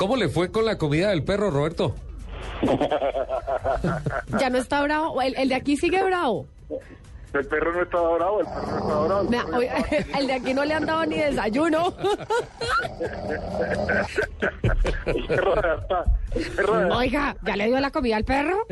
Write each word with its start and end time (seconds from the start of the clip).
¿Cómo 0.00 0.16
le 0.16 0.30
fue 0.30 0.50
con 0.50 0.64
la 0.64 0.78
comida 0.78 1.10
del 1.10 1.22
perro, 1.24 1.50
Roberto? 1.50 1.94
Ya 4.40 4.48
no 4.48 4.56
está 4.56 4.80
bravo. 4.82 5.20
El, 5.20 5.36
el 5.36 5.50
de 5.50 5.54
aquí 5.54 5.76
sigue 5.76 6.02
bravo. 6.02 6.46
El 7.34 7.46
perro 7.46 7.72
no 7.74 7.82
estaba 7.82 8.14
bravo, 8.14 8.40
el 8.40 8.46
perro 8.46 8.62
no 8.62 8.78
estaba 8.78 9.04
bravo. 9.26 9.56
Oye, 9.58 9.70
el 10.18 10.26
de 10.26 10.32
aquí 10.32 10.54
no 10.54 10.64
le 10.64 10.72
han 10.72 10.86
dado 10.86 11.04
ni 11.04 11.16
desayuno. 11.18 11.94
El 15.04 15.26
perro 15.26 15.54
de 15.54 15.68
hasta- 15.70 16.04
el 16.34 16.44
perro 16.56 16.78
de- 16.78 16.90
Oiga, 16.92 17.36
¿ya 17.42 17.56
le 17.56 17.66
dio 17.66 17.78
la 17.78 17.90
comida 17.90 18.16
al 18.16 18.24
perro? 18.24 18.66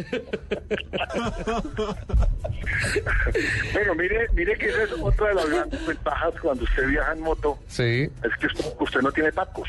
Bueno, 3.74 3.94
mire, 3.96 4.26
mire 4.32 4.56
que 4.56 4.68
esa 4.70 4.82
es 4.84 4.92
otra 5.00 5.28
de 5.28 5.34
las 5.34 5.50
grandes 5.50 5.86
ventajas 5.86 6.34
cuando 6.40 6.64
usted 6.64 6.86
viaja 6.88 7.12
en 7.12 7.20
moto, 7.20 7.58
Sí. 7.68 8.08
es 8.24 8.36
que 8.40 8.46
usted, 8.46 8.64
usted 8.80 9.00
no 9.02 9.12
tiene 9.12 9.30
tacos. 9.30 9.68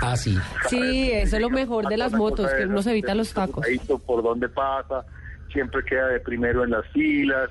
Ah, 0.00 0.16
sí. 0.16 0.36
Sí, 0.68 1.10
eso 1.12 1.36
es 1.36 1.42
lo 1.42 1.50
mejor 1.50 1.88
de 1.88 1.96
las 1.96 2.12
motos, 2.12 2.50
que 2.52 2.64
uno 2.64 2.82
se 2.82 2.90
evita 2.90 3.14
los 3.14 3.32
tacos. 3.32 3.66
Por 4.06 4.22
dónde 4.22 4.48
pasa, 4.48 5.04
siempre 5.52 5.84
queda 5.84 6.08
de 6.08 6.20
primero 6.20 6.64
en 6.64 6.70
las 6.70 6.86
filas. 6.88 7.50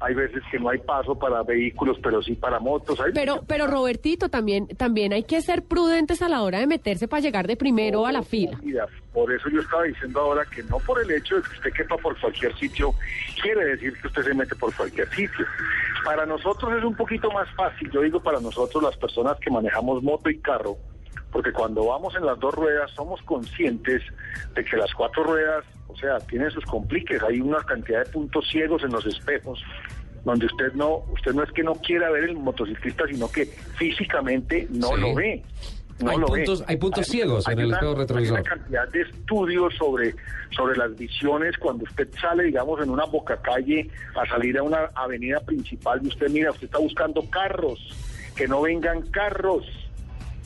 Hay 0.00 0.12
veces 0.12 0.42
que 0.50 0.58
no 0.58 0.68
hay 0.68 0.78
paso 0.78 1.18
para 1.18 1.42
vehículos, 1.42 1.96
pero 2.02 2.22
sí 2.22 2.34
para 2.34 2.58
motos. 2.58 3.00
Hay 3.00 3.12
Pero, 3.12 3.42
pero 3.46 3.66
Robertito, 3.66 4.28
también, 4.28 4.66
también 4.66 5.12
hay 5.14 5.22
que 5.22 5.40
ser 5.40 5.62
prudentes 5.62 6.20
a 6.20 6.28
la 6.28 6.42
hora 6.42 6.58
de 6.58 6.66
meterse 6.66 7.08
para 7.08 7.20
llegar 7.20 7.46
de 7.46 7.56
primero 7.56 8.04
a 8.04 8.12
la 8.12 8.22
fila. 8.22 8.58
Mira, 8.62 8.86
Por 9.12 9.32
eso 9.32 9.48
yo 9.48 9.60
estaba 9.60 9.84
diciendo 9.84 10.20
ahora 10.20 10.44
que 10.44 10.62
no 10.64 10.78
por 10.80 11.00
el 11.00 11.10
hecho 11.10 11.36
de 11.36 11.42
que 11.42 11.48
usted 11.56 11.72
quepa 11.72 11.96
por 11.96 12.20
cualquier 12.20 12.54
sitio, 12.58 12.92
quiere 13.40 13.64
decir 13.64 13.94
que 14.00 14.08
usted 14.08 14.22
se 14.24 14.34
mete 14.34 14.54
por 14.56 14.74
cualquier 14.74 15.08
sitio. 15.10 15.46
Para 16.04 16.26
nosotros 16.26 16.76
es 16.76 16.84
un 16.84 16.96
poquito 16.96 17.30
más 17.30 17.48
fácil, 17.54 17.90
yo 17.90 18.02
digo 18.02 18.20
para 18.20 18.40
nosotros 18.40 18.82
las 18.82 18.96
personas 18.98 19.38
que 19.40 19.50
manejamos 19.50 20.02
moto 20.02 20.28
y 20.28 20.38
carro, 20.38 20.76
porque 21.34 21.52
cuando 21.52 21.84
vamos 21.86 22.14
en 22.14 22.24
las 22.24 22.38
dos 22.38 22.54
ruedas 22.54 22.88
somos 22.92 23.20
conscientes 23.22 24.00
de 24.54 24.64
que 24.64 24.76
las 24.76 24.94
cuatro 24.94 25.24
ruedas, 25.24 25.64
o 25.88 25.96
sea, 25.96 26.18
tienen 26.20 26.48
sus 26.52 26.64
compliques, 26.64 27.20
hay 27.24 27.40
una 27.40 27.58
cantidad 27.58 28.04
de 28.04 28.10
puntos 28.12 28.48
ciegos 28.48 28.84
en 28.84 28.92
los 28.92 29.04
espejos 29.04 29.60
donde 30.24 30.46
usted 30.46 30.72
no, 30.74 30.98
usted 31.12 31.32
no 31.34 31.42
es 31.42 31.50
que 31.50 31.64
no 31.64 31.74
quiera 31.74 32.08
ver 32.12 32.24
el 32.24 32.36
motociclista, 32.36 33.04
sino 33.08 33.28
que 33.30 33.46
físicamente 33.46 34.68
no 34.70 34.94
Sí. 34.94 35.00
lo 35.00 35.14
ve. 35.14 35.42
No 36.00 36.10
Hay 36.10 36.18
lo 36.18 36.26
puntos- 36.26 36.60
ve. 36.60 36.66
hay 36.68 36.76
puntos 36.76 37.06
ciegos 37.06 37.48
en 37.48 37.58
el 37.58 37.66
una- 37.66 37.76
espejo 37.76 37.94
retrovisor. 37.96 38.36
Hay 38.38 38.42
una 38.42 38.50
cantidad 38.50 38.88
de 38.88 39.00
estudios 39.02 39.74
sobre, 39.76 40.14
sobre 40.56 40.76
las 40.78 40.96
visiones 40.96 41.58
cuando 41.58 41.82
usted 41.84 42.08
sale, 42.20 42.44
digamos, 42.44 42.80
en 42.80 42.90
una 42.90 43.04
boca 43.06 43.36
calle 43.42 43.88
a 44.14 44.24
salir 44.28 44.56
a 44.56 44.62
una 44.62 44.88
avenida 44.94 45.40
principal 45.40 46.00
y 46.04 46.08
usted 46.08 46.30
mira, 46.30 46.52
usted 46.52 46.66
está 46.66 46.78
buscando 46.78 47.28
carros, 47.28 47.80
que 48.36 48.46
no 48.46 48.62
vengan 48.62 49.02
carros. 49.10 49.66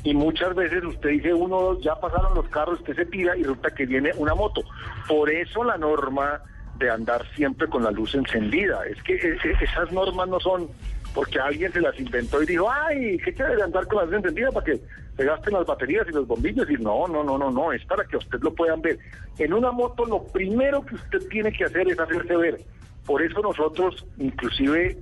Y 0.05 0.15
muchas 0.15 0.55
veces 0.55 0.85
usted 0.85 1.11
dice, 1.11 1.35
uno, 1.35 1.79
ya 1.81 1.95
pasaron 1.97 2.35
los 2.35 2.49
carros, 2.49 2.79
usted 2.81 2.95
se 2.95 3.07
tira 3.07 3.37
y 3.37 3.43
resulta 3.43 3.71
que 3.71 3.87
viene 3.87 4.13
una 4.17 4.35
moto. 4.35 4.63
Por 5.09 5.31
eso 5.31 5.65
la 5.65 5.77
norma 5.77 6.41
de 6.79 6.91
andar 6.91 7.27
siempre 7.35 7.67
con 7.69 7.83
la 7.83 7.91
luz 7.91 8.15
encendida. 8.15 8.87
Es 8.87 9.03
que 9.03 9.17
esas 9.61 9.93
normas 9.93 10.29
no 10.29 10.39
son 10.39 10.69
porque 11.15 11.41
alguien 11.41 11.73
se 11.73 11.81
las 11.81 11.99
inventó 11.99 12.43
y 12.43 12.47
dijo, 12.47 12.71
ay, 12.71 13.19
qué 13.19 13.35
chévere 13.35 13.63
andar 13.63 13.87
con 13.89 13.99
la 13.99 14.05
luz 14.05 14.15
encendida 14.15 14.53
para 14.53 14.67
que 14.67 14.81
se 15.17 15.25
gasten 15.25 15.55
las 15.55 15.67
baterías 15.67 16.07
y 16.09 16.13
los 16.13 16.27
bombillos. 16.27 16.71
Y 16.71 16.75
no, 16.75 17.09
no, 17.09 17.25
no, 17.25 17.37
no, 17.37 17.51
no, 17.51 17.73
es 17.73 17.85
para 17.87 18.05
que 18.05 18.17
usted 18.17 18.39
lo 18.41 18.55
puedan 18.55 18.81
ver. 18.81 18.99
En 19.39 19.53
una 19.53 19.73
moto 19.73 20.07
lo 20.07 20.23
primero 20.25 20.85
que 20.87 20.95
usted 20.95 21.29
tiene 21.29 21.53
que 21.53 21.65
hacer 21.65 21.89
es 21.89 21.99
hacerse 21.99 22.37
ver. 22.37 22.61
Por 23.05 23.23
eso 23.23 23.41
nosotros, 23.41 24.07
inclusive 24.19 24.97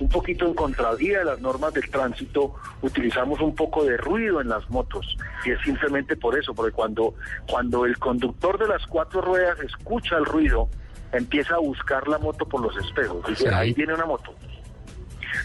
un 0.00 0.08
poquito 0.08 0.46
en 0.46 0.54
contravía 0.54 1.20
de 1.20 1.24
las 1.26 1.40
normas 1.40 1.74
del 1.74 1.88
tránsito, 1.90 2.54
utilizamos 2.82 3.40
un 3.40 3.54
poco 3.54 3.84
de 3.84 3.96
ruido 3.96 4.40
en 4.40 4.48
las 4.48 4.68
motos. 4.70 5.16
Y 5.44 5.50
es 5.50 5.60
simplemente 5.62 6.16
por 6.16 6.38
eso, 6.38 6.54
porque 6.54 6.72
cuando, 6.72 7.14
cuando 7.48 7.84
el 7.84 7.98
conductor 7.98 8.58
de 8.58 8.66
las 8.66 8.84
cuatro 8.86 9.20
ruedas 9.20 9.60
escucha 9.60 10.16
el 10.16 10.24
ruido, 10.24 10.68
empieza 11.12 11.54
a 11.54 11.58
buscar 11.58 12.08
la 12.08 12.18
moto 12.18 12.46
por 12.46 12.62
los 12.62 12.76
espejos. 12.76 13.24
Dice, 13.28 13.48
ahí 13.54 13.72
viene 13.74 13.94
una 13.94 14.06
moto. 14.06 14.34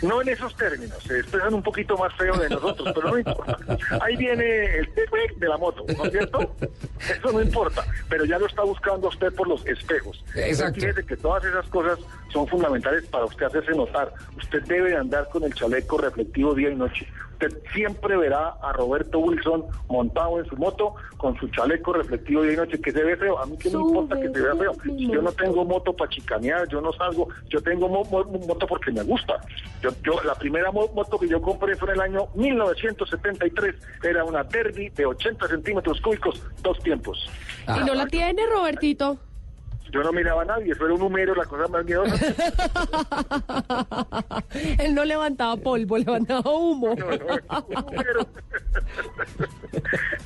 No 0.01 0.21
en 0.21 0.29
esos 0.29 0.55
términos, 0.55 0.97
se 1.03 1.19
expresan 1.19 1.53
un 1.53 1.63
poquito 1.63 1.97
más 1.97 2.13
feo 2.15 2.35
de 2.37 2.49
nosotros, 2.49 2.91
pero 2.93 3.09
no 3.09 3.17
importa. 3.17 3.57
Ahí 4.01 4.15
viene 4.15 4.77
el 4.77 4.89
de 5.37 5.47
la 5.47 5.57
moto, 5.57 5.85
¿no 5.97 6.05
es 6.05 6.11
cierto? 6.11 6.55
Eso 6.99 7.31
no 7.31 7.41
importa, 7.41 7.85
pero 8.09 8.25
ya 8.25 8.37
lo 8.37 8.47
está 8.47 8.63
buscando 8.63 9.07
usted 9.07 9.33
por 9.33 9.47
los 9.47 9.65
espejos. 9.65 10.23
Exacto. 10.35 10.79
Fíjese 10.79 11.05
que 11.05 11.17
todas 11.17 11.43
esas 11.45 11.67
cosas 11.67 11.99
son 12.31 12.47
fundamentales 12.47 13.05
para 13.07 13.25
usted 13.25 13.45
hacerse 13.45 13.71
notar. 13.71 14.13
Usted 14.37 14.61
debe 14.63 14.89
de 14.89 14.97
andar 14.97 15.29
con 15.29 15.43
el 15.43 15.53
chaleco 15.53 15.97
reflectivo 15.97 16.53
día 16.53 16.69
y 16.69 16.75
noche. 16.75 17.07
Usted 17.35 17.57
siempre 17.73 18.15
verá 18.15 18.55
a 18.61 18.71
Roberto 18.71 19.19
Wilson 19.19 19.65
montado 19.89 20.39
en 20.39 20.45
su 20.45 20.55
moto 20.55 20.95
con 21.17 21.37
su 21.37 21.47
chaleco 21.49 21.91
reflectivo 21.91 22.45
y 22.45 22.55
noche, 22.55 22.79
que 22.79 22.91
se 22.93 23.03
ve 23.03 23.17
feo. 23.17 23.37
A 23.37 23.45
mí 23.45 23.57
que 23.57 23.69
me 23.69 23.79
importa 23.81 24.15
que 24.19 24.29
se 24.29 24.41
vea 24.41 24.55
feo. 24.55 24.71
Si 24.83 25.11
yo 25.11 25.21
no 25.21 25.31
tengo 25.33 25.65
moto 25.65 25.93
para 25.93 26.09
chicanear, 26.09 26.65
yo 26.69 26.79
no 26.79 26.93
salgo, 26.93 27.27
yo 27.49 27.61
tengo 27.61 27.89
mo- 27.89 28.05
mo- 28.05 28.23
moto 28.47 28.65
porque 28.67 28.91
me 28.91 29.03
gusta. 29.03 29.35
Yo, 29.81 29.89
yo 30.03 30.21
La 30.23 30.33
primera 30.35 30.71
mo- 30.71 30.89
moto 30.95 31.19
que 31.19 31.27
yo 31.27 31.41
compré 31.41 31.75
fue 31.75 31.89
en 31.89 31.95
el 31.95 32.01
año 32.01 32.27
1973, 32.35 33.75
era 34.03 34.23
una 34.23 34.43
Derby 34.43 34.89
de 34.89 35.05
80 35.05 35.47
centímetros 35.47 35.99
cúbicos, 36.01 36.41
dos 36.61 36.79
tiempos. 36.79 37.29
¿Y 37.67 37.83
no 37.85 37.93
la 37.93 38.07
tiene, 38.07 38.45
Robertito? 38.47 39.17
Yo 39.95 40.03
no 40.03 40.11
miraba 40.11 40.41
a 40.41 40.45
nadie, 40.45 40.73
eso 40.73 40.83
era 40.83 40.93
un 40.93 40.99
número, 40.99 41.33
la 41.33 41.45
cosa 41.45 41.69
más 41.69 41.85
miedosa. 41.85 42.15
Él 44.79 44.93
no 44.93 45.05
levantaba 45.05 45.55
polvo, 45.55 45.97
levantaba 45.97 46.51
humo. 46.51 46.93
No, 46.97 47.05
no, 47.11 47.65
un 47.69 47.85
número. 47.85 48.27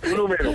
un 0.05 0.15
número. 0.17 0.51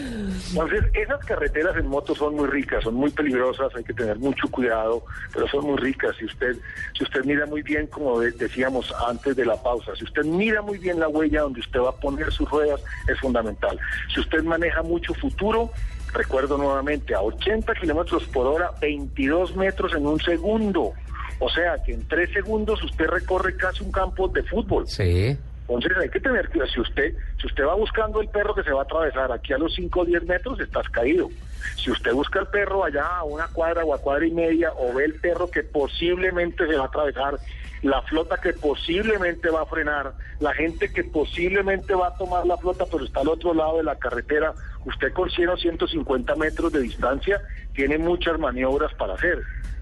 Entonces, 0.51 0.85
esas 0.95 1.25
carreteras 1.27 1.77
en 1.77 1.87
moto 1.87 2.17
son 2.17 2.35
muy 2.35 2.49
ricas, 2.49 2.83
son 2.83 2.95
muy 2.95 3.13
peligrosas, 3.13 3.73
hay 3.77 3.85
que 3.85 3.95
tener 3.95 4.19
mucho 4.19 4.49
cuidado, 4.51 5.05
pero 5.33 5.47
son 5.47 5.65
muy 5.65 5.77
ricas. 5.77 6.17
Si 6.19 6.25
usted, 6.25 6.57
si 6.99 7.05
usted 7.05 7.25
mira 7.25 7.47
muy 7.47 7.63
bien, 7.63 7.87
como 7.87 8.19
de- 8.19 8.33
decíamos 8.33 8.93
antes 9.07 9.37
de 9.37 9.47
la 9.47 9.63
pausa, 9.63 9.95
si 9.95 10.03
usted 10.03 10.25
mira 10.25 10.61
muy 10.61 10.79
bien 10.79 10.99
la 10.99 11.07
huella 11.07 11.43
donde 11.43 11.61
usted 11.61 11.79
va 11.79 11.91
a 11.91 11.97
poner 11.97 12.33
sus 12.33 12.51
ruedas, 12.51 12.83
es 13.07 13.17
fundamental. 13.21 13.79
Si 14.13 14.19
usted 14.19 14.43
maneja 14.43 14.83
mucho 14.83 15.15
futuro, 15.15 15.71
recuerdo 16.15 16.57
nuevamente, 16.57 17.15
a 17.15 17.21
80 17.21 17.75
kilómetros 17.75 18.25
por 18.29 18.47
hora, 18.47 18.71
22 18.81 19.57
metros 19.57 19.95
en 19.95 20.07
un 20.07 20.21
segundo. 20.21 20.93
O 21.41 21.51
sea 21.51 21.77
que 21.85 21.93
en 21.93 22.07
tres 22.09 22.31
segundos 22.33 22.83
usted 22.83 23.07
recorre 23.07 23.57
casi 23.57 23.85
un 23.85 23.93
campo 23.93 24.29
de 24.29 24.43
fútbol. 24.45 24.87
Sí. 24.87 25.37
Entonces 25.69 25.93
hay 25.99 26.09
que 26.11 26.21
tener 26.21 26.49
cuidado. 26.51 26.71
Si 26.71 26.81
usted, 26.81 27.15
si 27.41 27.47
usted 27.47 27.65
va 27.65 27.75
buscando 27.75 28.21
el 28.21 28.29
perro 28.29 28.55
que 28.55 28.63
se 28.63 28.71
va 28.71 28.81
a 28.81 28.85
atravesar 28.85 29.33
aquí 29.33 29.53
a 29.53 29.59
los 29.59 29.75
5 29.75 30.01
o 30.01 30.05
10 30.05 30.25
metros, 30.25 30.61
estás 30.61 30.89
caído. 30.91 31.31
Si 31.77 31.91
usted 31.91 32.13
busca 32.13 32.41
el 32.41 32.47
perro 32.49 32.85
allá 32.85 33.07
a 33.07 33.25
una 33.25 33.49
cuadra 33.49 33.85
o 33.85 33.95
a 33.95 33.99
cuadra 33.99 34.27
y 34.27 34.31
media, 34.31 34.73
o 34.77 34.93
ve 34.93 35.07
el 35.07 35.15
perro 35.15 35.51
que 35.51 35.63
posiblemente 35.63 36.67
se 36.67 36.77
va 36.77 36.85
a 36.85 36.87
atravesar, 36.89 37.39
la 37.85 38.03
flota 38.03 38.39
que 38.43 38.53
posiblemente 38.55 39.51
va 39.51 39.63
a 39.63 39.67
frenar, 39.67 40.15
la 40.41 40.53
gente 40.55 40.91
que 40.93 41.05
posiblemente 41.05 41.95
va 41.95 42.09
a 42.09 42.15
tomar 42.17 42.47
la 42.47 42.57
flota, 42.57 42.85
pero 42.91 43.05
está 43.05 43.21
al 43.21 43.29
otro 43.29 43.53
lado 43.55 43.77
de 43.79 43.85
la 43.85 43.97
carretera, 43.97 44.53
usted 44.87 45.13
con 45.13 45.29
100 45.31 45.49
o 45.51 45.57
150 45.57 46.35
metros 46.37 46.73
de 46.73 46.81
distancia 46.81 47.41
tiene 47.75 47.99
muchas 47.99 48.39
maniobras 48.39 48.93
para 48.95 49.15
hacer. 49.15 49.39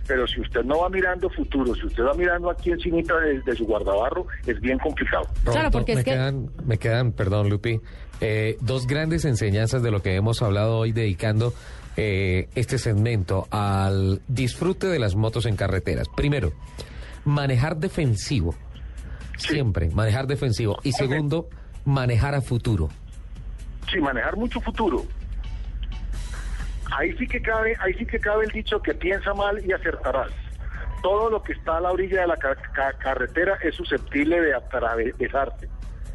Pero 0.06 0.26
si 0.26 0.40
usted 0.40 0.64
no 0.64 0.80
va 0.80 0.88
mirando 0.88 1.30
futuro, 1.30 1.76
si 1.76 1.86
usted 1.86 2.02
va 2.02 2.12
mirando 2.14 2.50
aquí 2.50 2.72
encima 2.72 2.98
de, 3.20 3.40
de 3.40 3.54
su 3.56 3.64
guardabarro, 3.66 4.26
es 4.46 4.60
bien 4.60 4.78
complicado. 4.80 5.24
Claro, 5.44 5.70
porque 5.70 5.94
me 5.94 6.00
es 6.00 6.04
que- 6.04 6.10
Quedan, 6.10 6.50
me 6.66 6.76
quedan, 6.78 7.12
perdón, 7.12 7.48
Lupi, 7.48 7.80
eh, 8.20 8.56
dos 8.60 8.88
grandes 8.88 9.24
enseñanzas 9.24 9.80
de 9.80 9.92
lo 9.92 10.02
que 10.02 10.16
hemos 10.16 10.42
hablado 10.42 10.78
hoy 10.78 10.90
dedicando 10.90 11.54
eh, 11.96 12.48
este 12.56 12.78
segmento 12.78 13.46
al 13.52 14.22
disfrute 14.26 14.88
de 14.88 14.98
las 14.98 15.14
motos 15.14 15.46
en 15.46 15.54
carreteras. 15.54 16.08
Primero, 16.16 16.52
manejar 17.24 17.76
defensivo. 17.76 18.54
Siempre, 19.36 19.90
manejar 19.90 20.26
defensivo. 20.26 20.78
Y 20.82 20.92
segundo, 20.92 21.48
manejar 21.84 22.34
a 22.34 22.40
futuro. 22.40 22.88
Sí, 23.90 23.98
manejar 24.00 24.36
mucho 24.36 24.60
futuro. 24.60 25.04
Ahí 26.96 27.16
sí 27.16 27.26
que 27.26 27.40
cabe, 27.40 27.74
ahí 27.80 27.94
sí 27.94 28.04
que 28.06 28.18
cabe 28.20 28.44
el 28.44 28.50
dicho 28.52 28.80
que 28.82 28.94
piensa 28.94 29.32
mal 29.34 29.64
y 29.66 29.72
acertarás. 29.72 30.30
Todo 31.02 31.30
lo 31.30 31.42
que 31.42 31.52
está 31.54 31.78
a 31.78 31.80
la 31.80 31.90
orilla 31.90 32.20
de 32.20 32.26
la 32.28 32.36
ca- 32.36 32.54
ca- 32.54 32.92
carretera 32.98 33.58
es 33.62 33.74
susceptible 33.74 34.40
de 34.40 34.54
atravesarse. 34.54 35.68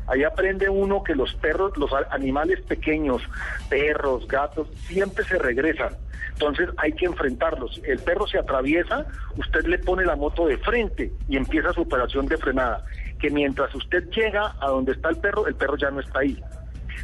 Ahí 0.07 0.23
aprende 0.23 0.69
uno 0.69 1.03
que 1.03 1.15
los 1.15 1.33
perros, 1.35 1.75
los 1.77 1.91
animales 2.09 2.61
pequeños, 2.61 3.21
perros, 3.69 4.27
gatos, 4.27 4.67
siempre 4.87 5.25
se 5.25 5.37
regresan. 5.37 5.95
Entonces 6.33 6.69
hay 6.77 6.93
que 6.93 7.05
enfrentarlos. 7.05 7.81
El 7.83 7.99
perro 7.99 8.27
se 8.27 8.37
atraviesa, 8.37 9.05
usted 9.35 9.65
le 9.65 9.79
pone 9.79 10.05
la 10.05 10.15
moto 10.15 10.47
de 10.47 10.57
frente 10.57 11.11
y 11.27 11.35
empieza 11.35 11.73
su 11.73 11.81
operación 11.81 12.27
de 12.27 12.37
frenada. 12.37 12.85
Que 13.19 13.29
mientras 13.29 13.73
usted 13.75 14.09
llega 14.11 14.55
a 14.61 14.67
donde 14.67 14.93
está 14.93 15.09
el 15.09 15.17
perro, 15.17 15.47
el 15.47 15.55
perro 15.55 15.75
ya 15.77 15.91
no 15.91 15.99
está 15.99 16.19
ahí. 16.19 16.39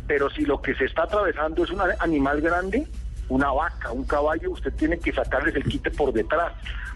Pero 0.08 0.30
si 0.30 0.46
lo 0.46 0.62
que 0.62 0.76
se 0.76 0.86
está 0.86 1.04
atravesando 1.04 1.64
es 1.64 1.72
un 1.72 1.82
animal 2.00 2.42
grande, 2.42 2.88
una 3.30 3.52
vaca, 3.52 3.92
un 3.92 4.06
caballo, 4.06 4.52
usted 4.52 4.74
tiene 4.76 5.00
que 5.00 5.12
sacarles 5.12 5.56
el 5.56 5.64
quite 5.64 5.92
por 5.92 6.14
detrás, 6.14 6.54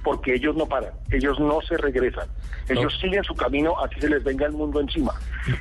porque 0.08 0.36
ellos 0.36 0.56
no 0.56 0.66
paran, 0.66 0.94
ellos 1.12 1.38
no 1.38 1.60
se 1.68 1.76
regresan, 1.76 2.30
ellos 2.70 2.98
siguen 3.02 3.22
su 3.26 3.36
camino 3.36 3.78
así 3.78 4.00
se 4.00 4.08
les 4.08 4.24
venga 4.24 4.46
el 4.46 4.54
mundo 4.54 4.80
encima. 4.80 5.14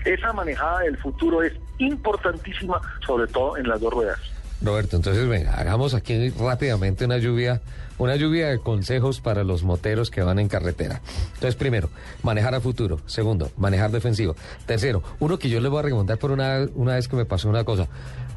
Esa 0.04 0.32
manejada 0.32 0.82
del 0.82 0.96
futuro 0.98 1.42
es 1.42 1.52
importantísima, 1.78 2.80
sobre 3.04 3.26
todo 3.26 3.56
en 3.56 3.66
las 3.66 3.80
dos 3.80 3.92
ruedas. 3.92 4.20
Roberto, 4.62 4.94
entonces 4.94 5.26
venga, 5.28 5.54
hagamos 5.54 5.94
aquí 5.94 6.30
rápidamente 6.30 7.06
una 7.06 7.18
lluvia, 7.18 7.60
una 7.98 8.14
lluvia 8.14 8.46
de 8.46 8.60
consejos 8.60 9.20
para 9.20 9.42
los 9.42 9.64
moteros 9.64 10.12
que 10.12 10.22
van 10.22 10.38
en 10.38 10.46
carretera. 10.46 11.00
Entonces, 11.34 11.56
primero, 11.56 11.90
manejar 12.22 12.54
a 12.54 12.60
futuro. 12.60 13.00
Segundo, 13.06 13.50
manejar 13.56 13.90
defensivo. 13.90 14.36
Tercero, 14.64 15.02
uno 15.18 15.40
que 15.40 15.48
yo 15.48 15.58
les 15.58 15.72
voy 15.72 15.80
a 15.80 15.82
recomendar 15.82 16.18
por 16.18 16.30
una, 16.30 16.68
una 16.76 16.94
vez 16.94 17.08
que 17.08 17.16
me 17.16 17.24
pasó 17.24 17.48
una 17.48 17.64
cosa. 17.64 17.88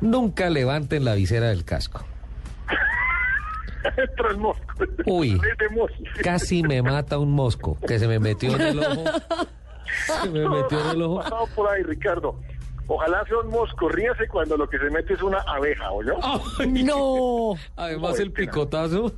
Nunca 0.01 0.49
levanten 0.49 1.05
la 1.05 1.13
visera 1.13 1.49
del 1.49 1.65
casco. 1.65 2.03
Tras 4.17 4.37
mosco. 4.37 4.63
Uy. 5.05 5.39
Casi 6.23 6.63
me 6.63 6.81
mata 6.81 7.17
un 7.17 7.31
mosco 7.31 7.77
que 7.87 7.99
se 7.99 8.07
me 8.07 8.19
metió 8.19 8.55
en 8.55 8.61
el 8.61 8.79
ojo. 8.79 9.03
Se 10.21 10.29
me 10.29 10.47
metió 10.47 10.79
en 10.81 10.89
el 10.89 11.01
ojo. 11.01 11.21
Pasado 11.21 11.47
por 11.55 11.69
ahí, 11.69 11.83
Ricardo. 11.83 12.39
Ojalá 12.91 13.23
sea 13.25 13.37
un 13.37 13.49
mosco, 13.49 13.87
ríase 13.87 14.27
cuando 14.27 14.57
lo 14.57 14.67
que 14.67 14.79
se 14.79 14.89
mete 14.89 15.13
es 15.13 15.21
una 15.21 15.37
abeja, 15.41 15.91
¿o 15.91 16.01
yo? 16.01 16.13
No. 16.83 17.53
Además 17.75 18.17
No, 18.17 18.23
el 18.23 18.31
picotazo. 18.31 19.11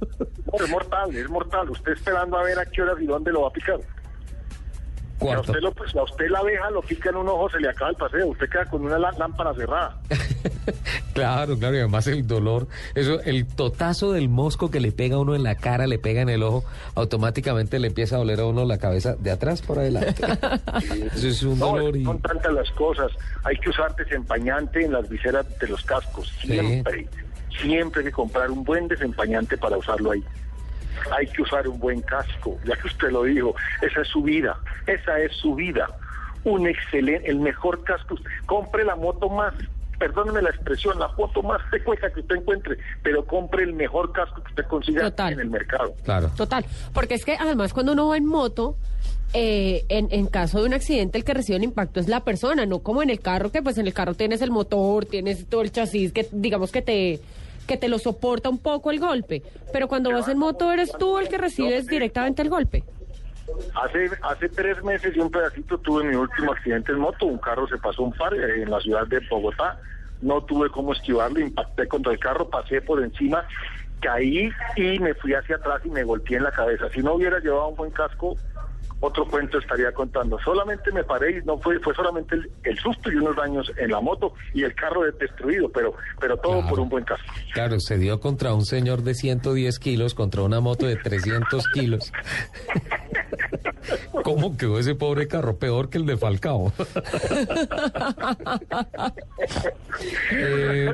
No, 0.51 0.65
es 0.65 0.69
mortal, 0.69 1.15
es 1.15 1.29
mortal. 1.29 1.69
Usted 1.69 1.93
esperando 1.93 2.37
a 2.37 2.43
ver 2.43 2.59
a 2.59 2.65
qué 2.65 2.81
horas 2.81 2.97
y 2.99 3.05
dónde 3.05 3.31
lo 3.31 3.43
va 3.43 3.47
a 3.47 3.51
picar. 3.51 3.79
A 5.21 5.25
Cuarto. 5.25 5.51
usted, 5.51 5.61
lo, 5.61 5.71
pues, 5.71 5.95
a 5.95 6.03
usted 6.03 6.27
la 6.29 6.39
abeja 6.39 6.69
lo 6.71 6.81
pica 6.81 7.09
en 7.09 7.17
un 7.17 7.27
ojo, 7.29 7.49
se 7.49 7.59
le 7.59 7.69
acaba 7.69 7.91
el 7.91 7.95
paseo. 7.95 8.27
Usted 8.27 8.49
queda 8.49 8.65
con 8.65 8.83
una 8.83 8.97
lá- 8.97 9.11
lámpara 9.17 9.53
cerrada. 9.53 9.97
Claro, 11.13 11.57
claro, 11.57 11.75
y 11.75 11.79
además 11.79 12.07
el 12.07 12.25
dolor, 12.25 12.67
eso, 12.95 13.19
el 13.21 13.45
totazo 13.45 14.13
del 14.13 14.29
mosco 14.29 14.71
que 14.71 14.79
le 14.79 14.91
pega 14.93 15.15
a 15.15 15.19
uno 15.19 15.35
en 15.35 15.43
la 15.43 15.55
cara, 15.55 15.85
le 15.85 15.99
pega 15.99 16.21
en 16.21 16.29
el 16.29 16.41
ojo, 16.41 16.63
automáticamente 16.95 17.79
le 17.79 17.87
empieza 17.87 18.15
a 18.15 18.19
doler 18.19 18.39
a 18.39 18.45
uno 18.45 18.63
la 18.63 18.77
cabeza 18.77 19.15
de 19.19 19.31
atrás 19.31 19.61
por 19.61 19.79
adelante. 19.79 20.23
Eso 21.13 21.27
es 21.27 21.43
un 21.43 21.59
No, 21.59 21.71
dolor 21.73 21.97
y... 21.97 22.05
son 22.05 22.21
tantas 22.21 22.53
las 22.53 22.71
cosas. 22.71 23.11
Hay 23.43 23.57
que 23.57 23.69
usar 23.71 23.93
desempañante 23.95 24.85
en 24.85 24.93
las 24.93 25.09
viseras 25.09 25.45
de 25.59 25.67
los 25.67 25.83
cascos. 25.83 26.31
Siempre. 26.41 27.07
Siempre 27.61 27.99
hay 28.01 28.05
que 28.05 28.11
comprar 28.13 28.49
un 28.49 28.63
buen 28.63 28.87
desempañante 28.87 29.57
para 29.57 29.77
usarlo 29.77 30.11
ahí. 30.11 30.23
Hay 31.17 31.27
que 31.27 31.41
usar 31.41 31.67
un 31.67 31.79
buen 31.79 32.01
casco, 32.01 32.57
ya 32.65 32.75
que 32.75 32.87
usted 32.87 33.09
lo 33.11 33.23
dijo. 33.23 33.55
Esa 33.81 34.01
es 34.01 34.07
su 34.07 34.21
vida. 34.21 34.57
Esa 34.87 35.19
es 35.19 35.31
su 35.33 35.55
vida. 35.55 35.87
Un 36.43 36.67
excelente, 36.67 37.29
el 37.29 37.39
mejor 37.39 37.83
casco. 37.83 38.15
Compre 38.45 38.83
la 38.83 38.95
moto 38.95 39.29
más, 39.29 39.53
perdóneme 39.99 40.41
la 40.41 40.49
expresión, 40.49 40.97
la 40.97 41.09
moto 41.09 41.43
más 41.43 41.61
secueja 41.69 42.09
que 42.09 42.21
usted 42.21 42.37
encuentre, 42.37 42.77
pero 43.03 43.23
compre 43.25 43.63
el 43.63 43.73
mejor 43.73 44.11
casco 44.11 44.41
que 44.43 44.49
usted 44.49 44.65
consiga 44.65 45.01
Total. 45.03 45.33
en 45.33 45.39
el 45.41 45.49
mercado. 45.49 45.93
Claro. 46.03 46.31
Total, 46.35 46.65
porque 46.93 47.13
es 47.13 47.23
que 47.23 47.35
además 47.39 47.71
cuando 47.71 47.91
uno 47.93 48.07
va 48.07 48.17
en 48.17 48.25
moto, 48.25 48.77
eh, 49.33 49.85
en, 49.89 50.07
en 50.11 50.25
caso 50.25 50.59
de 50.59 50.65
un 50.65 50.73
accidente 50.73 51.17
el 51.17 51.23
que 51.23 51.33
recibe 51.33 51.57
el 51.57 51.63
impacto 51.63 51.99
es 51.99 52.07
la 52.07 52.21
persona, 52.21 52.65
no 52.65 52.79
como 52.79 53.03
en 53.03 53.11
el 53.11 53.19
carro, 53.19 53.51
que 53.51 53.61
pues 53.61 53.77
en 53.77 53.85
el 53.85 53.93
carro 53.93 54.15
tienes 54.15 54.41
el 54.41 54.49
motor, 54.49 55.05
tienes 55.05 55.45
todo 55.47 55.61
el 55.61 55.71
chasis 55.71 56.11
que 56.11 56.27
digamos 56.31 56.71
que 56.71 56.81
te 56.81 57.21
que 57.71 57.77
te 57.77 57.87
lo 57.87 57.99
soporta 57.99 58.49
un 58.49 58.57
poco 58.57 58.91
el 58.91 58.99
golpe, 58.99 59.43
pero 59.71 59.87
cuando 59.87 60.11
vas 60.11 60.27
en 60.27 60.37
moto 60.37 60.73
eres 60.73 60.91
tú 60.91 61.17
el 61.19 61.29
que 61.29 61.37
recibes 61.37 61.87
directamente 61.87 62.41
el 62.41 62.49
golpe. 62.49 62.83
Hace, 63.81 64.09
hace 64.23 64.49
tres 64.49 64.83
meses 64.83 65.15
y 65.15 65.19
un 65.21 65.31
pedacito 65.31 65.77
tuve 65.77 66.03
mi 66.03 66.13
último 66.13 66.51
accidente 66.51 66.91
en 66.91 66.99
moto. 66.99 67.27
Un 67.27 67.37
carro 67.37 67.65
se 67.69 67.77
pasó 67.77 68.03
un 68.03 68.11
par 68.11 68.33
eh, 68.33 68.63
en 68.63 68.69
la 68.69 68.81
ciudad 68.81 69.07
de 69.07 69.21
Bogotá. 69.29 69.79
No 70.21 70.43
tuve 70.43 70.69
cómo 70.69 70.91
esquivarlo, 70.91 71.39
impacté 71.39 71.87
contra 71.87 72.11
el 72.11 72.19
carro, 72.19 72.49
pasé 72.49 72.81
por 72.81 73.01
encima, 73.01 73.45
caí 74.01 74.51
y 74.75 74.99
me 74.99 75.13
fui 75.13 75.33
hacia 75.33 75.55
atrás 75.55 75.81
y 75.85 75.91
me 75.91 76.03
golpeé 76.03 76.37
en 76.37 76.43
la 76.43 76.51
cabeza. 76.51 76.89
Si 76.89 77.01
no 77.01 77.13
hubiera 77.13 77.39
llevado 77.39 77.69
un 77.69 77.77
buen 77.77 77.91
casco, 77.91 78.35
otro 79.01 79.25
cuento 79.27 79.57
estaría 79.59 79.91
contando. 79.91 80.39
Solamente 80.39 80.91
me 80.93 81.03
paré 81.03 81.39
y 81.39 81.45
no 81.45 81.57
fue, 81.57 81.77
fue 81.79 81.93
solamente 81.93 82.35
el, 82.35 82.49
el 82.63 82.77
susto 82.79 83.11
y 83.11 83.15
unos 83.17 83.35
daños 83.35 83.71
en 83.77 83.91
la 83.91 83.99
moto 83.99 84.33
y 84.53 84.63
el 84.63 84.73
carro 84.73 85.01
destruido, 85.11 85.69
pero, 85.69 85.93
pero 86.19 86.37
todo 86.37 86.53
Claro. 86.53 86.69
por 86.69 86.79
un 86.79 86.89
buen 86.89 87.03
casco. 87.03 87.25
Claro, 87.53 87.79
se 87.79 87.97
dio 87.97 88.19
contra 88.19 88.53
un 88.53 88.65
señor 88.65 89.01
de 89.03 89.13
110 89.15 89.79
kilos, 89.79 90.13
contra 90.13 90.43
una 90.43 90.59
moto 90.61 90.85
de 90.85 90.95
300 90.95 91.67
kilos. 91.73 92.11
¿Cómo 94.23 94.57
quedó 94.57 94.79
ese 94.79 94.95
pobre 94.95 95.27
carro? 95.27 95.57
Peor 95.57 95.89
que 95.89 95.97
el 95.97 96.05
de 96.05 96.17
Falcao. 96.17 96.73
Eh, 100.31 100.89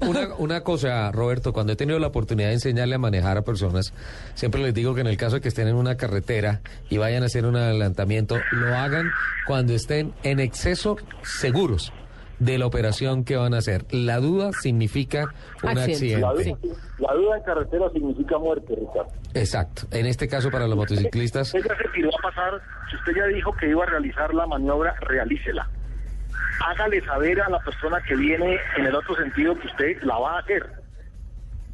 una, 0.00 0.34
una 0.38 0.60
cosa, 0.62 1.10
Roberto, 1.12 1.52
cuando 1.52 1.72
he 1.72 1.76
tenido 1.76 1.98
la 1.98 2.06
oportunidad 2.06 2.48
de 2.48 2.54
enseñarle 2.54 2.94
a 2.94 2.98
manejar 2.98 3.36
a 3.36 3.42
personas, 3.42 3.92
siempre 4.34 4.62
les 4.62 4.72
digo 4.72 4.94
que 4.94 5.00
en 5.00 5.08
el 5.08 5.16
caso 5.16 5.36
de 5.36 5.40
que 5.40 5.48
estén 5.48 5.68
en 5.68 5.74
una 5.74 5.96
carretera 5.96 6.60
y 6.88 6.96
vayan 6.96 7.22
a 7.22 7.26
hacer 7.26 7.44
un 7.44 7.56
adelantamiento, 7.56 8.36
lo 8.52 8.74
hagan 8.74 9.10
cuando 9.46 9.74
estén 9.74 10.14
en 10.22 10.40
exceso 10.40 10.96
seguros 11.22 11.92
de 12.38 12.58
la 12.58 12.66
operación 12.66 13.24
que 13.24 13.36
van 13.36 13.54
a 13.54 13.58
hacer. 13.58 13.84
La 13.90 14.18
duda 14.18 14.52
significa 14.52 15.32
un 15.62 15.78
Accidente. 15.78 16.20
La 16.20 16.32
duda, 16.32 16.58
la 16.98 17.14
duda 17.14 17.36
en 17.38 17.42
carretera 17.42 17.90
significa 17.90 18.38
muerte, 18.38 18.74
Ricardo. 18.74 19.12
Exacto. 19.34 19.82
En 19.90 20.06
este 20.06 20.28
caso 20.28 20.50
para 20.50 20.66
los 20.66 20.76
motociclistas, 20.76 21.54
Usted 21.54 21.68
ya 21.68 21.76
se 21.76 21.88
tiró 21.90 22.08
a 22.08 22.22
pasar, 22.22 22.60
si 22.90 22.96
usted 22.96 23.12
ya 23.16 23.26
dijo 23.26 23.52
que 23.54 23.68
iba 23.68 23.84
a 23.84 23.86
realizar 23.86 24.32
la 24.34 24.46
maniobra, 24.46 24.94
realícela. 25.00 25.68
Hágale 26.66 27.04
saber 27.04 27.40
a 27.40 27.50
la 27.50 27.58
persona 27.60 27.98
que 28.06 28.16
viene 28.16 28.58
en 28.76 28.86
el 28.86 28.94
otro 28.94 29.14
sentido 29.16 29.58
que 29.58 29.66
usted 29.66 30.02
la 30.02 30.18
va 30.18 30.36
a 30.36 30.38
hacer. 30.40 30.66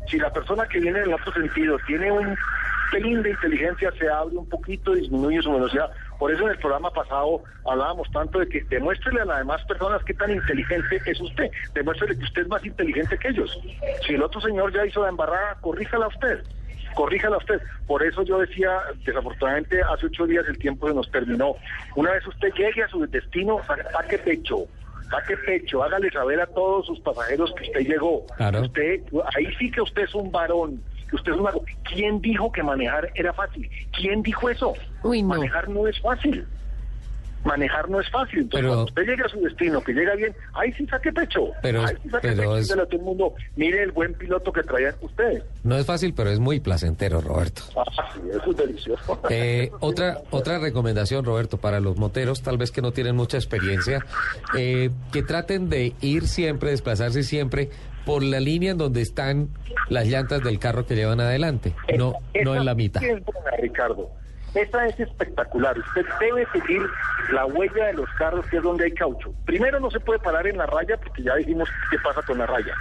Si 0.09 0.19
la 0.19 0.32
persona 0.32 0.67
que 0.67 0.81
viene 0.81 0.99
en 0.99 1.05
el 1.05 1.14
otro 1.14 1.32
sentido 1.32 1.79
tiene 1.87 2.11
un 2.11 2.37
pelín 2.91 3.23
de 3.23 3.31
inteligencia, 3.31 3.93
se 3.99 4.09
abre 4.09 4.37
un 4.37 4.49
poquito, 4.49 4.93
disminuye 4.93 5.41
su 5.41 5.53
velocidad. 5.53 5.91
Por 6.22 6.30
eso 6.30 6.44
en 6.44 6.50
el 6.50 6.58
programa 6.58 6.88
pasado 6.92 7.42
hablábamos 7.66 8.08
tanto 8.12 8.38
de 8.38 8.48
que 8.48 8.60
demuéstrele 8.70 9.22
a 9.22 9.24
las 9.24 9.38
demás 9.38 9.60
personas 9.64 10.04
qué 10.04 10.14
tan 10.14 10.30
inteligente 10.30 11.00
es 11.04 11.20
usted. 11.20 11.50
Demuéstrele 11.74 12.16
que 12.16 12.22
usted 12.22 12.42
es 12.42 12.48
más 12.48 12.64
inteligente 12.64 13.19
que 13.19 13.26
ellos. 13.30 13.58
Si 14.06 14.14
el 14.14 14.22
otro 14.22 14.40
señor 14.40 14.72
ya 14.72 14.86
hizo 14.86 15.02
la 15.02 15.08
embarrada, 15.08 15.56
corríjala 15.61 16.06
usted 16.06 16.44
corríjala 16.94 17.38
usted. 17.38 17.61
Por 17.88 18.04
eso 18.04 18.23
yo 18.23 18.38
decía, 18.38 18.70
desafortunadamente 19.04 19.80
hace 19.82 20.06
ocho 20.06 20.26
días 20.26 20.44
el 20.47 20.58
tiempo 20.58 20.87
se 20.87 20.94
nos 20.94 21.11
terminó. 21.11 21.56
Una 21.97 22.12
vez 22.12 22.25
usted 22.25 22.52
llegue 22.54 22.85
a 22.85 22.88
su 22.88 23.04
destino, 23.06 23.58
sa- 23.66 23.90
saque 23.90 24.18
pecho, 24.18 24.66
saque 25.11 25.37
pecho, 25.38 25.82
hágale 25.82 26.08
saber 26.12 26.40
a 26.40 26.47
todos 26.47 26.87
sus 26.87 27.00
pasajeros 27.00 27.52
que 27.56 27.64
usted 27.64 27.80
llegó. 27.80 28.25
Claro. 28.37 28.61
Usted, 28.61 29.00
ahí 29.35 29.47
sí 29.58 29.73
que 29.73 29.80
usted 29.80 30.02
es 30.02 30.14
un 30.14 30.30
varón. 30.30 30.82
Que 31.12 31.16
usted 31.16 31.33
es 31.33 31.38
una... 31.38 31.50
¿Quién 31.85 32.21
dijo 32.23 32.50
que 32.50 32.62
manejar 32.62 33.11
era 33.14 33.33
fácil? 33.35 33.71
¿Quién 33.95 34.23
dijo 34.23 34.49
eso? 34.49 34.73
Uy, 35.04 35.21
no. 35.23 35.28
Manejar 35.28 35.69
no 35.69 35.87
es 35.87 36.00
fácil. 36.00 36.47
Manejar 37.45 37.90
no 37.90 38.00
es 38.00 38.09
fácil. 38.09 38.38
Entonces, 38.42 38.61
Pero- 38.61 38.69
cuando 38.69 38.85
usted 38.85 39.02
llegue 39.02 39.23
a 39.25 39.28
su 39.28 39.40
destino, 39.40 39.81
que 39.83 39.92
llega 39.92 40.14
bien, 40.14 40.33
ahí 40.54 40.73
sí 40.75 40.87
saque 40.87 41.12
pecho. 41.12 41.49
Pero- 41.61 41.85
ahí 41.85 41.97
sí 42.02 42.09
saque 42.09 42.28
pero 42.28 42.37
pecho. 42.42 42.57
es- 42.57 42.64
Dígale 42.69 42.83
a 42.83 42.87
todo 42.87 42.97
el 42.99 43.02
mundo, 43.04 43.35
mire 43.57 43.83
el 43.83 43.90
buen 43.90 44.14
piloto 44.14 44.52
que 44.52 44.62
traían 44.62 44.95
ustedes. 45.02 45.42
no 45.64 45.76
es 45.76 45.85
fácil, 45.85 46.14
pero 46.14 46.31
es 46.31 46.38
muy 46.38 46.61
placentero, 46.61 47.21
Roberto. 47.21 47.62
Ah, 47.76 47.85
sí, 48.14 48.21
eso 48.31 48.50
es 48.52 48.57
delicioso. 48.57 49.21
Eh, 49.28 49.71
otra, 49.81 50.19
otra 50.31 50.61
recomendación, 50.61 51.25
Roberto, 51.25 51.59
para 51.59 51.81
los 51.81 51.97
moteros, 51.97 52.42
tal 52.42 52.59
vez 52.59 52.71
que 52.71 52.81
no 52.81 52.92
tienen 52.92 53.16
mucha 53.16 53.37
experiencia, 53.38 54.07
eh, 54.57 54.90
que 55.12 55.23
traten 55.25 55.69
de 55.69 55.95
ir 56.00 56.28
siempre, 56.28 56.71
desplazarse 56.71 57.25
siempre 57.25 57.71
por 58.04 58.23
la 58.23 58.40
línea 58.40 58.73
en 58.73 58.78
donde 58.78 59.02
están 59.02 59.49
las 59.88 60.06
llantas 60.06 60.42
del 60.42 60.59
carro 60.59 60.87
que 60.87 60.94
llevan 60.94 61.21
adelante, 61.21 61.75
no, 61.97 62.14
no 62.44 62.54
en 62.54 62.64
la 62.64 62.75
mitad. 62.75 63.02
es 63.02 63.25
buena, 63.25 63.50
Ricardo. 63.61 64.11
Esa 64.54 64.87
es 64.87 65.00
espectacular. 65.00 65.78
Usted 65.78 66.04
debe 66.21 66.47
seguir 66.52 66.82
la 67.32 67.47
huella 67.47 67.87
de 67.87 67.94
los 67.94 68.09
carros, 68.18 68.44
que 68.47 68.59
es 68.59 68.62
donde 68.62 68.85
hay 68.85 68.92
caucho. 68.92 69.32
Primero, 69.47 69.80
no 69.80 69.90
se 69.90 69.99
puede 69.99 70.18
parar 70.18 70.47
en 70.47 70.59
la 70.59 70.66
raya, 70.66 70.99
porque 70.99 71.23
ya 71.23 71.35
dijimos 71.37 71.68
qué 71.90 71.97
pasa 71.99 72.21
con 72.23 72.37
la 72.38 72.47
raya. 72.47 72.75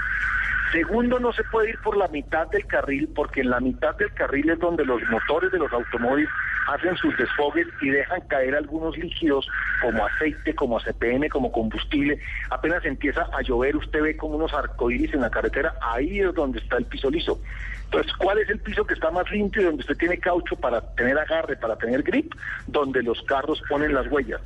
Segundo, 0.73 1.19
no 1.19 1.31
se 1.33 1.43
puede 1.45 1.69
ir 1.69 1.79
por 1.81 1.95
la 1.95 2.07
mitad 2.09 2.47
del 2.47 2.65
carril, 2.65 3.09
porque 3.15 3.41
en 3.41 3.49
la 3.49 3.59
mitad 3.59 3.95
del 3.95 4.13
carril 4.13 4.49
es 4.49 4.59
donde 4.59 4.85
los 4.85 5.01
motores 5.09 5.51
de 5.51 5.59
los 5.59 5.71
automóviles 5.71 6.29
hacen 6.67 6.95
sus 6.97 7.15
desfogues 7.17 7.67
y 7.81 7.89
dejan 7.89 8.21
caer 8.21 8.55
algunos 8.55 8.97
líquidos 8.97 9.47
como 9.81 10.05
aceite, 10.05 10.53
como 10.55 10.77
ACPM, 10.77 11.29
como 11.29 11.51
combustible. 11.51 12.19
Apenas 12.49 12.85
empieza 12.85 13.27
a 13.33 13.41
llover, 13.41 13.75
usted 13.75 14.01
ve 14.01 14.17
como 14.17 14.35
unos 14.35 14.53
arcoíris 14.53 15.13
en 15.13 15.21
la 15.21 15.29
carretera, 15.29 15.73
ahí 15.81 16.19
es 16.19 16.33
donde 16.33 16.59
está 16.59 16.77
el 16.77 16.85
piso 16.85 17.09
liso. 17.09 17.39
Entonces, 17.85 18.13
¿cuál 18.13 18.37
es 18.39 18.49
el 18.49 18.59
piso 18.59 18.85
que 18.85 18.93
está 18.93 19.11
más 19.11 19.29
limpio 19.31 19.63
donde 19.63 19.81
usted 19.81 19.97
tiene 19.97 20.17
caucho 20.17 20.55
para 20.55 20.81
tener 20.95 21.17
agarre, 21.17 21.57
para 21.57 21.75
tener 21.75 22.03
grip? 22.03 22.33
Donde 22.67 23.03
los 23.03 23.21
carros 23.23 23.61
ponen 23.67 23.93
las 23.93 24.07
huellas. 24.07 24.41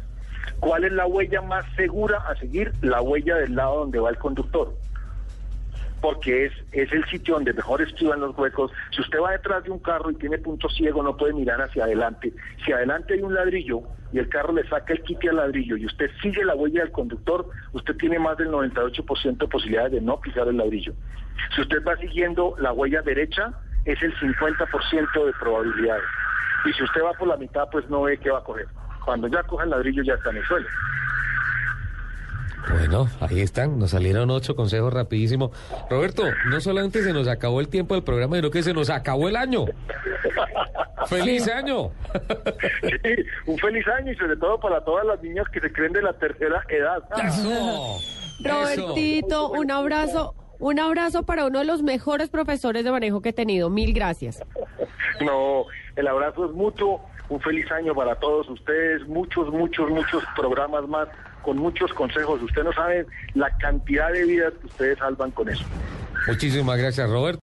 ¿Cuál 0.60 0.86
es 0.86 0.92
la 0.94 1.06
huella 1.06 1.42
más 1.42 1.66
segura 1.76 2.18
a 2.28 2.36
seguir? 2.38 2.72
La 2.82 3.02
huella 3.02 3.36
del 3.36 3.56
lado 3.56 3.80
donde 3.80 4.00
va 4.00 4.10
el 4.10 4.18
conductor 4.18 4.74
porque 6.06 6.46
es, 6.46 6.54
es 6.72 6.94
el 6.94 7.04
sitio 7.06 7.34
donde 7.34 7.52
mejor 7.52 7.82
esquivan 7.82 8.20
los 8.20 8.38
huecos. 8.38 8.72
Si 8.92 9.02
usted 9.02 9.20
va 9.20 9.32
detrás 9.32 9.64
de 9.64 9.72
un 9.72 9.80
carro 9.80 10.12
y 10.12 10.16
tiene 10.16 10.38
punto 10.38 10.70
ciego, 10.70 11.02
no 11.02 11.18
puede 11.18 11.34
mirar 11.34 11.60
hacia 11.60 11.86
adelante. 11.86 12.32
Si 12.64 12.72
adelante 12.72 13.16
hay 13.16 13.22
un 13.22 13.34
ladrillo 13.34 13.82
y 14.14 14.20
el 14.20 14.30
carro 14.30 14.54
le 14.54 14.70
saca 14.70 14.94
el 14.94 15.02
quite 15.02 15.30
al 15.30 15.38
ladrillo 15.38 15.78
y 15.78 15.88
usted 15.88 16.12
sigue 16.22 16.46
la 16.46 16.54
huella 16.54 16.82
del 16.82 16.92
conductor, 16.92 17.50
usted 17.74 17.96
tiene 17.98 18.20
más 18.20 18.38
del 18.38 18.50
98% 18.50 19.38
de 19.38 19.48
posibilidades 19.48 19.94
de 19.94 20.02
no 20.02 20.22
pisar 20.22 20.48
el 20.48 20.58
ladrillo. 20.58 20.94
Si 21.56 21.62
usted 21.62 21.84
va 21.84 21.98
siguiendo 21.98 22.54
la 22.60 22.72
huella 22.72 23.02
derecha, 23.02 23.52
es 23.86 24.00
el 24.04 24.14
50% 24.14 25.26
de 25.26 25.34
probabilidades. 25.40 26.06
Y 26.66 26.74
si 26.74 26.84
usted 26.84 27.02
va 27.04 27.14
por 27.14 27.30
la 27.30 27.38
mitad, 27.38 27.68
pues 27.72 27.90
no 27.90 28.04
ve 28.04 28.20
que 28.20 28.30
va 28.30 28.38
a 28.38 28.44
coger. 28.44 28.68
Cuando 29.04 29.28
ya 29.28 29.42
coja 29.42 29.64
el 29.64 29.72
ladrillo, 29.72 30.04
ya 30.04 30.14
está 30.14 30.30
en 30.30 30.38
el 30.38 30.46
suelo. 30.46 30.68
Bueno, 32.72 33.08
ahí 33.20 33.42
están, 33.42 33.78
nos 33.78 33.92
salieron 33.92 34.30
ocho 34.30 34.56
consejos 34.56 34.94
rapidísimo. 34.94 35.52
Roberto, 35.90 36.24
no 36.50 36.60
solamente 36.60 37.04
se 37.04 37.14
nos 37.14 37.28
acabó 37.28 37.60
el 37.60 37.68
tiempo 37.68 37.94
del 37.94 38.04
programa, 38.04 38.38
sino 38.38 38.50
que 38.50 38.64
se 38.64 38.74
nos 38.74 38.90
acabó 38.90 39.30
el 39.30 39.36
año. 39.36 39.66
¡Feliz 41.08 41.48
año! 41.48 41.92
Sí, 42.82 43.16
un 43.46 43.58
feliz 43.60 43.86
año 43.88 44.12
y 44.12 44.16
sobre 44.16 44.36
todo 44.38 44.60
para 44.60 44.84
todas 44.84 45.06
las 45.06 45.22
niñas 45.22 45.48
que 45.50 45.60
se 45.60 45.72
creen 45.72 45.94
de 45.94 46.02
la 46.02 46.14
tercera 46.14 46.64
edad. 46.70 47.04
¡Eso! 47.24 48.00
Robertito, 48.44 49.50
un 49.52 49.72
abrazo, 49.72 50.34
un 50.60 50.80
abrazo 50.80 51.24
para 51.24 51.46
uno 51.46 51.60
de 51.60 51.66
los 51.66 51.84
mejores 51.84 52.30
profesores 52.30 52.84
de 52.84 52.92
manejo 52.92 53.22
que 53.22 53.30
he 53.30 53.34
tenido. 53.34 53.70
Mil 53.70 53.94
gracias. 53.94 54.44
No, 55.22 55.66
el 55.96 56.08
abrazo 56.08 56.46
es 56.46 56.52
mutuo. 56.52 57.02
Un 57.28 57.42
feliz 57.42 57.72
año 57.72 57.96
para 57.96 58.16
todos 58.16 58.48
ustedes. 58.50 59.08
Muchos, 59.08 59.50
muchos, 59.52 59.90
muchos 59.90 60.24
programas 60.36 60.88
más 60.88 61.08
con 61.46 61.58
muchos 61.58 61.94
consejos. 61.94 62.42
Usted 62.42 62.64
no 62.64 62.74
sabe 62.74 63.06
la 63.36 63.56
cantidad 63.58 64.12
de 64.12 64.26
vidas 64.26 64.54
que 64.60 64.66
ustedes 64.66 64.98
salvan 64.98 65.30
con 65.30 65.48
eso. 65.48 65.64
Muchísimas 66.28 66.78
gracias, 66.80 67.08
Roberto. 67.08 67.40